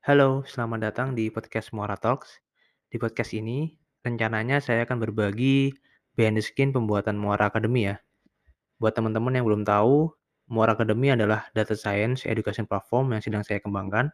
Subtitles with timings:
[0.00, 2.40] Halo, selamat datang di podcast Muara Talks.
[2.88, 5.76] Di podcast ini, rencananya saya akan berbagi
[6.16, 8.00] behind the skin pembuatan Muara Academy ya.
[8.80, 10.08] Buat teman-teman yang belum tahu,
[10.48, 14.08] Muara Academy adalah data science education platform yang sedang saya kembangkan.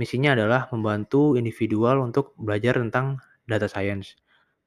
[0.00, 4.16] Misinya adalah membantu individual untuk belajar tentang data science,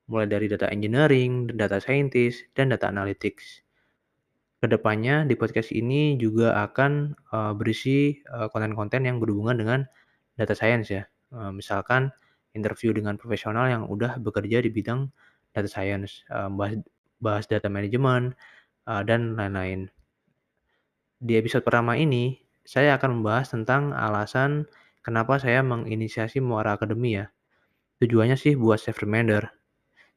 [0.06, 3.66] mulai dari data engineering, data scientist, dan data analytics.
[4.62, 9.82] Ke depannya di podcast ini juga akan uh, berisi uh, konten-konten yang berhubungan dengan
[10.38, 11.04] data science ya.
[11.34, 12.14] Uh, misalkan
[12.54, 15.10] interview dengan profesional yang udah bekerja di bidang
[15.54, 16.78] data science, uh, bahas,
[17.22, 18.38] bahas data management,
[18.86, 19.90] uh, dan lain-lain.
[21.24, 24.68] Di episode pertama ini, saya akan membahas tentang alasan
[25.04, 27.26] kenapa saya menginisiasi Muara Academy ya.
[28.00, 29.48] Tujuannya sih buat self reminder.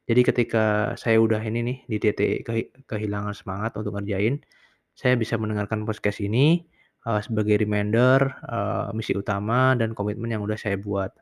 [0.07, 2.47] Jadi ketika saya udah ini nih di titik
[2.87, 4.39] kehilangan semangat untuk ngerjain,
[4.95, 6.63] saya bisa mendengarkan podcast ini
[7.07, 11.15] uh, sebagai reminder uh, misi utama dan komitmen yang udah saya buat.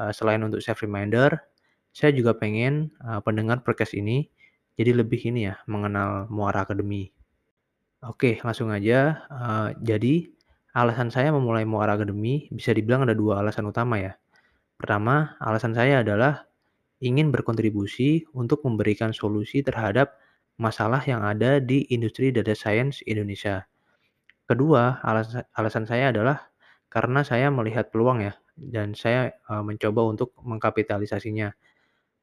[0.00, 1.36] Uh, selain untuk self reminder,
[1.92, 4.32] saya juga pengen uh, pendengar podcast ini
[4.74, 7.12] jadi lebih ini ya mengenal Muara Academy.
[8.02, 9.22] Oke, langsung aja.
[9.30, 10.26] Uh, jadi
[10.74, 14.18] alasan saya memulai Muara Academy bisa dibilang ada dua alasan utama ya.
[14.74, 16.50] Pertama, alasan saya adalah
[16.98, 20.18] ingin berkontribusi untuk memberikan solusi terhadap
[20.58, 23.62] masalah yang ada di industri data science Indonesia.
[24.44, 26.52] Kedua, alasan, alasan saya adalah
[26.92, 31.48] karena saya melihat peluang ya, dan saya uh, mencoba untuk mengkapitalisasinya.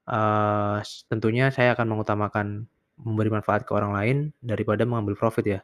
[0.06, 2.66] Uh, tentunya saya akan mengutamakan
[3.02, 5.62] memberi manfaat ke orang lain daripada mengambil profit ya.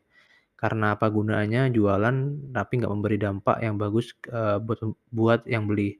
[0.58, 2.16] Karena apa gunanya jualan
[2.53, 4.80] tapi nggak memberi dampak yang bagus uh, buat
[5.13, 6.00] buat yang beli.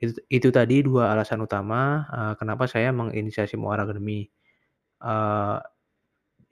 [0.00, 4.28] Itu itu tadi dua alasan utama, eee, kenapa saya menginisiasi Muara Academy.
[5.02, 5.56] Eee,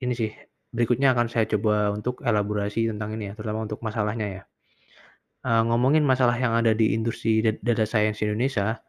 [0.04, 0.32] ini sih,
[0.76, 4.42] berikutnya akan saya coba untuk elaborasi tentang ini ya, terutama untuk masalahnya ya.
[5.44, 8.80] Eee, ngomongin masalah yang ada di industri da data science Indonesia,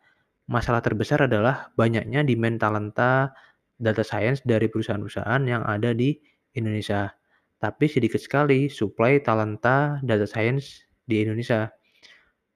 [0.48, 3.34] masalah terbesar adalah banyaknya demand talenta
[3.80, 6.16] data science dari perusahaan-perusahaan yang ada di
[6.56, 7.12] Indonesia.
[7.60, 11.72] Tapi sedikit sekali supply talenta data science di Indonesia.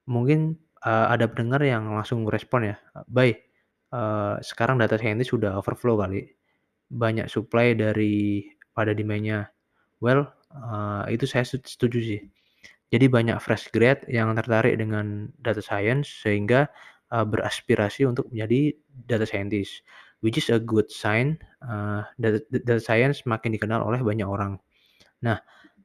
[0.09, 2.79] Mungkin Eee, ada pendengar yang langsung respon ya,
[3.11, 3.35] "Bay,
[3.91, 6.23] eee, sekarang data scientist sudah overflow kali,
[6.87, 8.43] banyak supply dari
[8.79, 9.51] pada demand-nya."
[10.03, 12.21] Well, eee, itu saya setuju sih.
[12.93, 16.69] Jadi banyak fresh grad yang tertarik dengan data science sehingga,
[17.13, 18.73] eee, beraspirasi untuk menjadi
[19.09, 19.83] data scientist,
[20.25, 24.57] which is a good sign, eee, data data science makin dikenal oleh banyak orang.
[25.25, 25.39] Nah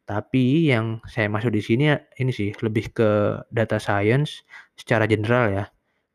[0.09, 3.11] tapi yang saya maksud di sini ini sih, lebih ke
[3.55, 4.43] data science
[4.79, 5.65] secara general ya,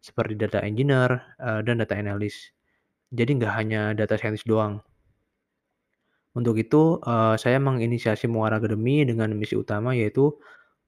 [0.04, 2.54] seperti data engineer, eee, dan data analyst.
[3.14, 4.82] Jadi nggak hanya data scientist doang.
[6.40, 10.32] Untuk itu, eee, saya menginisiasi Muara Academy dengan misi utama yaitu,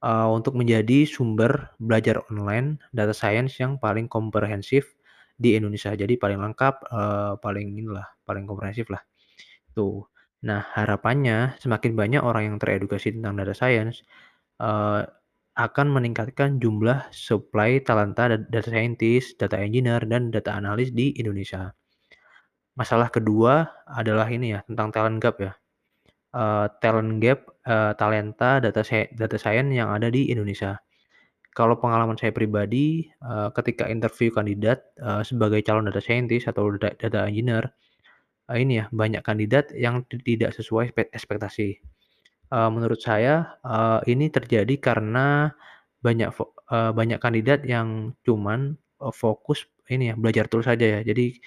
[0.06, 4.96] eee, untuk menjadi sumber belajar online data science yang paling komprehensif
[5.36, 5.92] di Indonesia.
[5.98, 9.04] Jadi paling lengkap, eee, paling inilah, paling komprehensif lah,
[9.76, 10.08] tuh.
[10.48, 14.02] Nah, harapannya semakin banyak orang yang teredukasi tentang data science,
[14.62, 15.02] eee,
[15.60, 21.76] akan meningkatkan jumlah supply talenta data scientist, data engineer, dan data analis di Indonesia.
[22.80, 25.52] Masalah kedua adalah ini ya, tentang talent gap ya.
[26.36, 28.82] Eee, talent gap, eee, talenta data
[29.16, 30.80] data science yang ada di Indonesia.
[31.56, 37.28] Kalau pengalaman saya pribadi, eee, ketika interview kandidat, eee, sebagai calon data scientist atau data
[37.30, 37.72] engineer,
[38.52, 41.70] eee, ini ya, banyak kandidat yang tidak sesuai ekspektasi.
[42.54, 45.52] Eee, menurut saya, eee, ini terjadi karena
[46.04, 46.30] banyak
[46.72, 51.02] eee, banyak kandidat yang cuman, eee, fokus ini ya, belajar tools saja ya.
[51.06, 51.38] Jadi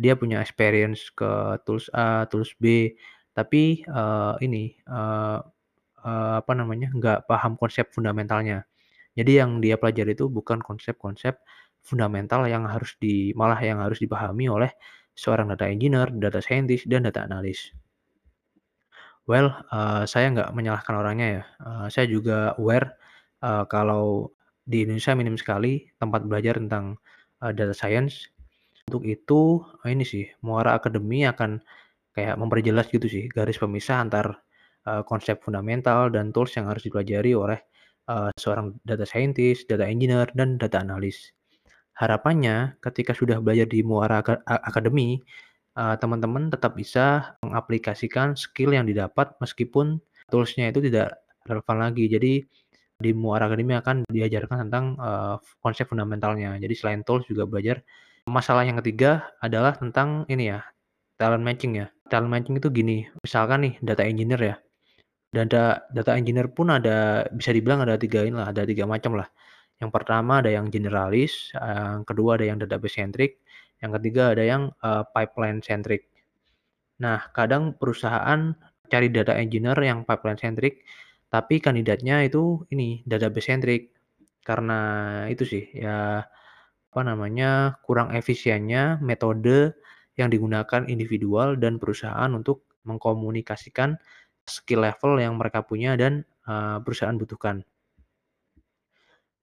[0.00, 1.30] dia punya experience ke
[1.68, 2.96] tools A, tools B,
[3.36, 5.38] tapi, eee, ini, eee
[6.06, 8.64] eee, apa namanya, nggak paham konsep fundamentalnya.
[9.18, 11.36] Jadi yang dia pelajari itu bukan konsep-konsep
[11.84, 14.70] fundamental yang harus di malah yang harus dipahami oleh
[15.16, 17.72] seorang data engineer, data scientist, dan data analis.
[19.28, 22.96] Well, eee, saya nggak menyalahkan orangnya ya, eee, saya juga aware,
[23.44, 24.32] eee, kalau
[24.66, 26.96] di Indonesia minim sekali tempat belajar tentang,
[27.44, 28.26] eee, data science.
[28.90, 31.62] Untuk itu, eee, ini sih, Muara Academy akan
[32.16, 34.42] kayak memperjelas gitu sih, garis pemisah antar,
[34.88, 37.60] eee, konsep fundamental dan tools yang harus dipelajari oleh,
[38.10, 41.32] eee, seorang data scientist, data engineer, dan data analis.
[42.00, 45.20] Harapannya ketika sudah belajar di Muara Aka Academy,
[45.78, 50.00] eee, teman-teman tetap bisa mengaplikasikan skill yang didapat meskipun
[50.32, 52.06] tools-nya itu tidak relevan lagi.
[52.10, 52.32] Jadi
[53.00, 56.56] di Muara Academy akan diajarkan tentang, eee, konsep fundamentalnya.
[56.60, 57.82] Jadi selain tools juga belajar.
[58.28, 60.60] Masalah yang ketiga adalah tentang ini ya,
[61.16, 61.88] talent matching ya.
[62.12, 64.56] Talent matching itu gini, misalkan nih data engineer ya,
[65.34, 69.28] data data engineer pun ada bisa dibilang ada 3 inilah, ada 3 macam lah.
[69.82, 73.40] Yang pertama ada yang generalis, yang kedua ada yang database centric,
[73.82, 76.08] yang ketiga ada yang, eee, pipeline centric.
[77.02, 78.54] Nah, kadang perusahaan
[78.92, 80.84] cari data engineer yang pipeline centric,
[81.32, 83.82] tapi kandidatnya itu ini, database centric.
[84.46, 84.80] Karena
[85.32, 86.24] itu sih, ya
[86.90, 89.74] apa namanya, kurang efisiennya metode
[90.18, 93.96] yang digunakan individual dan perusahaan untuk mengkomunikasikan
[94.48, 97.62] skill level yang mereka punya dan, eee, perusahaan butuhkan.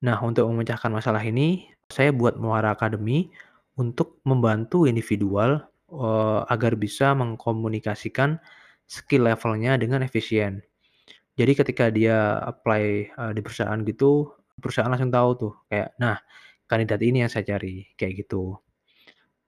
[0.06, 3.30] Nah, untuk memecahkan masalah ini, saya buat Muara Academy
[3.78, 8.38] untuk membantu individual, eee, agar bisa mengkomunikasikan
[8.86, 10.62] skill level-nya dengan efisien.
[11.38, 12.84] Jadi ketika dia apply,
[13.14, 16.18] eee, di perusahaan gitu, perusahaan langsung tahu tuh kayak, "Nah,
[16.70, 18.60] kandidat ini yang saya cari," kayak gitu.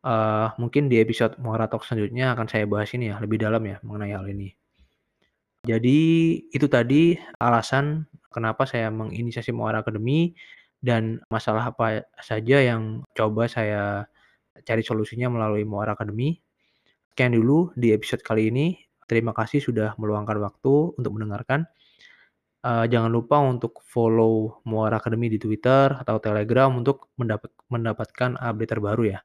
[0.00, 3.76] Eee, mungkin di episode Muara Talks selanjutnya akan saya bahas ini ya, lebih dalam ya
[3.84, 4.48] mengenai hal ini.
[5.60, 6.00] Jadi
[6.56, 10.32] itu tadi alasan kenapa saya menginisiasi Muara Academy
[10.80, 14.08] dan masalah apa saja yang coba saya
[14.64, 16.40] cari solusinya melalui Muara Academy.
[17.12, 18.80] Sekian dulu di episode kali ini.
[19.04, 21.68] Terima kasih sudah meluangkan waktu untuk mendengarkan.
[22.64, 28.70] Eee, jangan lupa untuk follow Muara Academy di Twitter atau Telegram untuk mendapat mendapatkan update
[28.76, 29.18] terbaru ya.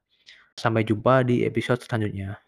[0.56, 2.40] Sampai jumpa di episode selanjutnya.